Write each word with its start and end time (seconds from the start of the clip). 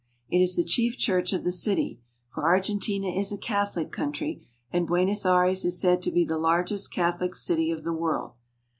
It 0.31 0.39
is 0.39 0.55
the 0.55 0.63
chief 0.63 0.97
church 0.97 1.31
of 1.31 1.43
the 1.43 1.51
city; 1.51 2.01
for 2.33 2.41
Argentina 2.43 3.07
is 3.07 3.31
a 3.31 3.37
Catholic 3.37 3.91
country, 3.91 4.47
and 4.71 4.87
Buenos 4.87 5.27
Aires 5.27 5.63
is 5.63 5.79
said 5.79 6.01
to 6.01 6.11
be 6.11 6.25
the 6.25 6.39
largest 6.39 6.91
Catholic 6.91 7.35
city 7.35 7.69
of 7.69 7.83
the 7.83 7.93
world. 7.93 8.31